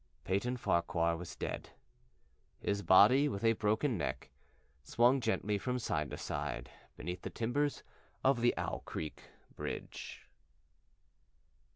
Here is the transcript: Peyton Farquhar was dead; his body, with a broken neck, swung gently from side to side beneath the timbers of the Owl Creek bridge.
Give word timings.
Peyton 0.23 0.57
Farquhar 0.57 1.15
was 1.15 1.35
dead; 1.35 1.69
his 2.59 2.81
body, 2.81 3.29
with 3.29 3.43
a 3.43 3.53
broken 3.53 3.99
neck, 3.99 4.31
swung 4.83 5.21
gently 5.21 5.59
from 5.59 5.77
side 5.77 6.09
to 6.09 6.17
side 6.17 6.71
beneath 6.97 7.21
the 7.21 7.29
timbers 7.29 7.83
of 8.23 8.41
the 8.41 8.57
Owl 8.57 8.79
Creek 8.83 9.21
bridge. 9.55 10.23